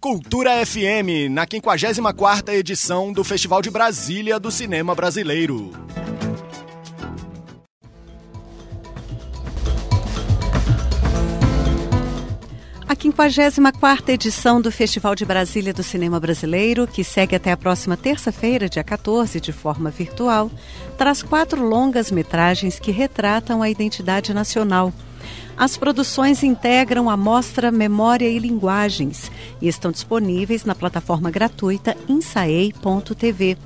Cultura 0.00 0.64
FM, 0.66 1.30
na 1.30 1.46
54ª 1.46 2.52
edição 2.52 3.12
do 3.12 3.22
Festival 3.22 3.62
de 3.62 3.70
Brasília 3.70 4.38
do 4.40 4.50
Cinema 4.50 4.94
Brasileiro. 4.94 5.70
A 12.88 12.96
54ª 12.96 14.08
edição 14.08 14.60
do 14.60 14.70
Festival 14.70 15.14
de 15.14 15.24
Brasília 15.24 15.72
do 15.72 15.82
Cinema 15.82 16.18
Brasileiro, 16.18 16.86
que 16.86 17.04
segue 17.04 17.36
até 17.36 17.52
a 17.52 17.56
próxima 17.56 17.96
terça-feira, 17.96 18.68
dia 18.68 18.84
14, 18.84 19.40
de 19.40 19.52
forma 19.52 19.90
virtual, 19.90 20.50
traz 20.98 21.22
quatro 21.22 21.64
longas 21.64 22.10
metragens 22.10 22.78
que 22.78 22.90
retratam 22.90 23.62
a 23.62 23.70
identidade 23.70 24.34
nacional– 24.34 24.92
as 25.56 25.76
produções 25.76 26.42
integram 26.42 27.08
a 27.08 27.16
mostra 27.16 27.70
Memória 27.70 28.28
e 28.28 28.38
Linguagens 28.38 29.30
e 29.60 29.68
estão 29.68 29.90
disponíveis 29.90 30.64
na 30.64 30.74
plataforma 30.74 31.30
gratuita 31.30 31.96
insaei.tv. 32.08 33.58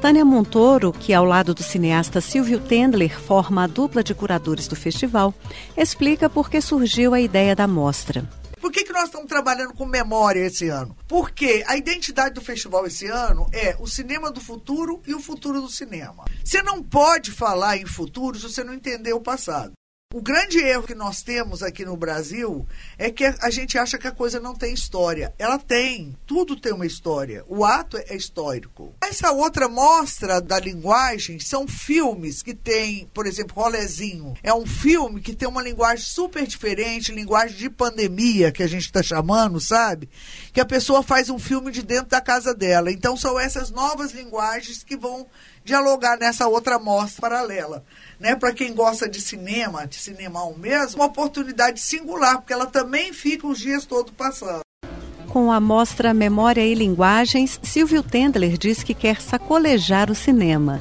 Tânia 0.00 0.24
Montoro, 0.24 0.92
que 0.92 1.14
ao 1.14 1.24
lado 1.24 1.54
do 1.54 1.62
cineasta 1.62 2.20
Silvio 2.20 2.58
Tendler 2.58 3.20
forma 3.20 3.62
a 3.62 3.66
dupla 3.68 4.02
de 4.02 4.12
curadores 4.12 4.66
do 4.66 4.74
festival, 4.74 5.32
explica 5.76 6.28
por 6.28 6.50
que 6.50 6.60
surgiu 6.60 7.14
a 7.14 7.20
ideia 7.20 7.54
da 7.54 7.68
mostra. 7.68 8.28
Por 8.60 8.72
que, 8.72 8.84
que 8.84 8.92
nós 8.92 9.04
estamos 9.04 9.28
trabalhando 9.28 9.74
com 9.74 9.86
memória 9.86 10.46
esse 10.46 10.68
ano? 10.68 10.96
Porque 11.08 11.64
a 11.66 11.76
identidade 11.76 12.34
do 12.34 12.40
festival 12.40 12.86
esse 12.86 13.06
ano 13.06 13.46
é 13.52 13.76
o 13.78 13.86
cinema 13.86 14.30
do 14.30 14.40
futuro 14.40 15.00
e 15.06 15.14
o 15.14 15.20
futuro 15.20 15.60
do 15.60 15.68
cinema. 15.68 16.24
Você 16.44 16.62
não 16.62 16.82
pode 16.82 17.30
falar 17.30 17.76
em 17.76 17.86
futuro 17.86 18.38
se 18.38 18.48
você 18.48 18.62
não 18.62 18.74
entender 18.74 19.12
o 19.12 19.20
passado. 19.20 19.72
O 20.14 20.20
grande 20.20 20.58
erro 20.58 20.82
que 20.82 20.94
nós 20.94 21.22
temos 21.22 21.62
aqui 21.62 21.86
no 21.86 21.96
Brasil 21.96 22.66
é 22.98 23.10
que 23.10 23.24
a 23.24 23.48
gente 23.48 23.78
acha 23.78 23.96
que 23.96 24.06
a 24.06 24.12
coisa 24.12 24.38
não 24.38 24.54
tem 24.54 24.74
história. 24.74 25.32
Ela 25.38 25.58
tem, 25.58 26.14
tudo 26.26 26.54
tem 26.54 26.70
uma 26.70 26.84
história. 26.84 27.42
O 27.48 27.64
ato 27.64 27.96
é 27.96 28.14
histórico. 28.14 28.94
Essa 29.00 29.32
outra 29.32 29.70
mostra 29.70 30.38
da 30.38 30.60
linguagem 30.60 31.40
são 31.40 31.66
filmes 31.66 32.42
que 32.42 32.54
tem, 32.54 33.08
por 33.14 33.26
exemplo, 33.26 33.56
Rolezinho. 33.56 34.34
É 34.42 34.52
um 34.52 34.66
filme 34.66 35.22
que 35.22 35.34
tem 35.34 35.48
uma 35.48 35.62
linguagem 35.62 36.04
super 36.04 36.46
diferente, 36.46 37.10
linguagem 37.10 37.56
de 37.56 37.70
pandemia, 37.70 38.52
que 38.52 38.62
a 38.62 38.68
gente 38.68 38.84
está 38.84 39.02
chamando, 39.02 39.58
sabe? 39.60 40.10
Que 40.52 40.60
a 40.60 40.66
pessoa 40.66 41.02
faz 41.02 41.30
um 41.30 41.38
filme 41.38 41.72
de 41.72 41.82
dentro 41.82 42.10
da 42.10 42.20
casa 42.20 42.54
dela. 42.54 42.92
Então 42.92 43.16
são 43.16 43.40
essas 43.40 43.70
novas 43.70 44.12
linguagens 44.12 44.84
que 44.84 44.94
vão 44.94 45.26
dialogar 45.64 46.18
nessa 46.18 46.48
outra 46.48 46.78
mostra 46.78 47.20
paralela. 47.20 47.84
Né? 48.18 48.36
Para 48.36 48.52
quem 48.52 48.74
gosta 48.74 49.08
de 49.08 49.20
cinema, 49.20 49.86
de 49.86 49.96
cinema 49.96 50.40
mesmo, 50.56 51.00
uma 51.00 51.06
oportunidade 51.06 51.80
singular, 51.80 52.38
porque 52.38 52.52
ela 52.52 52.66
também 52.66 53.12
fica 53.12 53.46
os 53.46 53.58
dias 53.58 53.84
todos 53.84 54.12
passando. 54.12 54.60
Com 55.28 55.50
a 55.50 55.58
mostra 55.58 56.12
Memória 56.12 56.60
e 56.60 56.74
Linguagens, 56.74 57.58
Silvio 57.62 58.02
Tendler 58.02 58.58
diz 58.58 58.82
que 58.82 58.92
quer 58.92 59.20
sacolejar 59.20 60.10
o 60.10 60.14
cinema. 60.14 60.80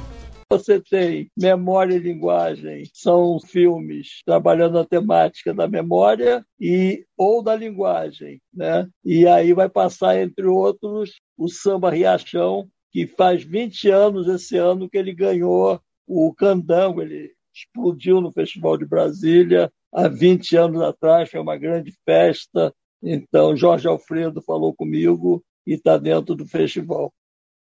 Você 0.52 0.82
tem 0.82 1.32
memória 1.38 1.96
e 1.96 2.00
linguagem, 2.00 2.84
são 2.94 3.40
filmes 3.40 4.22
trabalhando 4.26 4.78
a 4.78 4.86
temática 4.86 5.54
da 5.54 5.66
memória 5.66 6.46
e 6.60 7.06
ou 7.18 7.42
da 7.42 7.56
linguagem, 7.56 8.42
né? 8.54 8.86
E 9.06 9.26
aí 9.26 9.54
vai 9.54 9.70
passar 9.70 10.20
entre 10.20 10.46
outros 10.48 11.12
o 11.38 11.48
samba 11.48 11.90
Riachão, 11.90 12.68
que 12.92 13.08
faz 13.08 13.44
20 13.44 13.90
anos 13.90 14.28
esse 14.28 14.58
ano 14.58 14.90
que 14.90 14.98
ele 14.98 15.14
ganhou 15.14 15.80
o 16.08 16.34
Candango, 16.34 17.02
ele 17.02 17.32
explodiu 17.54 18.20
no 18.20 18.32
Festival 18.32 18.78
de 18.78 18.86
Brasília 18.86 19.72
há 19.94 20.08
20 20.08 20.56
anos 20.58 20.82
atrás, 20.82 21.30
foi 21.30 21.40
uma 21.40 21.58
grande 21.58 21.94
festa. 22.06 22.74
Então, 23.02 23.56
Jorge 23.56 23.88
Alfredo 23.88 24.42
falou 24.42 24.74
comigo 24.74 25.44
e 25.66 25.74
está 25.74 25.98
dentro 25.98 26.36
do 26.36 26.46
festival. 26.46 27.12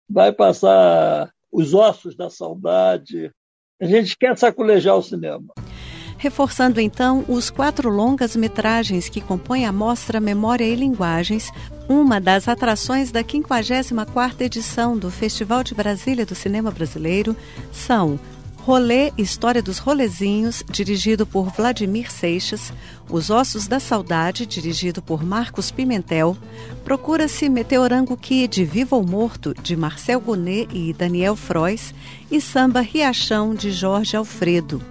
Vai 0.10 0.32
passar 0.32 1.32
os 1.52 1.74
ossos 1.74 2.16
da 2.16 2.30
saudade. 2.30 3.32
A 3.80 3.86
gente 3.86 4.18
quer 4.18 4.38
sacolejar 4.38 4.96
o 4.96 5.04
cinema 5.04 5.54
reforçando 6.22 6.80
então 6.80 7.26
os 7.28 7.50
quatro 7.50 7.90
longas-metragens 7.90 9.10
que 9.10 9.20
compõem 9.20 9.66
a 9.66 9.72
mostra 9.72 10.20
Memória 10.20 10.64
e 10.64 10.76
Linguagens, 10.76 11.50
uma 11.92 12.22
das 12.22 12.48
atrações 12.48 13.12
da 13.12 13.22
54ª 13.22 14.40
edição 14.40 14.98
do 14.98 15.12
Festival 15.12 15.62
de 15.62 15.76
Brasília 15.76 16.26
do 16.26 16.34
Cinema 16.34 16.72
Brasileiro, 16.72 17.36
são 17.70 18.18
Rolê 18.60 19.12
História 19.18 19.62
dos 19.62 19.78
Rolezinhos, 19.78 20.64
dirigido 20.72 21.26
por 21.26 21.50
Vladimir 21.52 22.10
Seixas, 22.10 22.72
Os 23.10 23.30
Ossos 23.30 23.68
da 23.68 23.78
Saudade, 23.78 24.46
dirigido 24.46 25.02
por 25.02 25.22
Marcos 25.22 25.70
Pimentel, 25.70 26.38
Procura-se 26.86 27.50
Meteorango 27.50 28.16
Kid, 28.16 28.64
Viva 28.64 28.96
ou 28.96 29.06
Morto, 29.06 29.54
de 29.62 29.76
Marcel 29.76 30.22
Gonet 30.22 30.70
e 30.72 30.94
Daniel 30.94 31.36
Frois, 31.36 31.94
e 32.32 32.40
Samba 32.40 32.80
Riachão, 32.80 33.54
de 33.54 33.70
Jorge 33.70 34.16
Alfredo. 34.16 34.82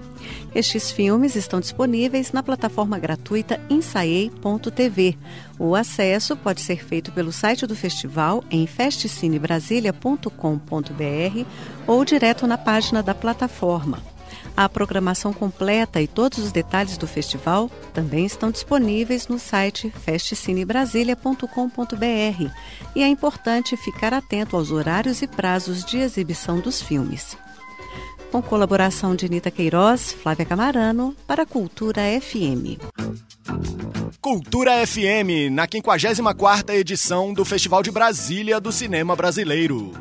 Estes 0.52 0.90
filmes 0.90 1.36
estão 1.36 1.60
disponíveis 1.60 2.32
na 2.32 2.42
plataforma 2.42 2.98
gratuita 2.98 3.60
ensaiei.tv. 3.70 5.16
O 5.58 5.74
acesso 5.76 6.36
pode 6.36 6.60
ser 6.60 6.84
feito 6.84 7.12
pelo 7.12 7.30
site 7.30 7.64
do 7.66 7.76
festival 7.76 8.42
em 8.50 8.66
festcinebrasilia.com.br 8.66 11.46
ou 11.86 12.04
direto 12.04 12.48
na 12.48 12.58
página 12.58 13.00
da 13.02 13.14
plataforma. 13.14 14.02
A 14.56 14.68
programação 14.68 15.32
completa 15.32 16.02
e 16.02 16.08
todos 16.08 16.38
os 16.38 16.50
detalhes 16.50 16.98
do 16.98 17.06
festival 17.06 17.70
também 17.94 18.26
estão 18.26 18.50
disponíveis 18.50 19.28
no 19.28 19.38
site 19.38 19.92
festcinebrasilia.com.br 20.04 22.50
e 22.94 23.02
é 23.02 23.08
importante 23.08 23.76
ficar 23.76 24.12
atento 24.12 24.56
aos 24.56 24.72
horários 24.72 25.22
e 25.22 25.28
prazos 25.28 25.84
de 25.84 25.98
exibição 25.98 26.58
dos 26.58 26.82
filmes 26.82 27.36
com 28.30 28.40
colaboração 28.40 29.14
de 29.14 29.28
Nita 29.28 29.50
Queiroz, 29.50 30.12
Flávia 30.12 30.46
Camarano, 30.46 31.14
para 31.26 31.44
Cultura 31.44 32.02
FM. 32.20 32.78
Cultura 34.20 34.86
FM, 34.86 35.50
na 35.50 35.66
54ª 35.66 36.74
edição 36.74 37.32
do 37.32 37.44
Festival 37.44 37.82
de 37.82 37.90
Brasília 37.90 38.60
do 38.60 38.70
Cinema 38.70 39.16
Brasileiro. 39.16 39.92